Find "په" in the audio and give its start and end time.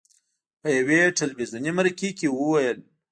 0.61-0.67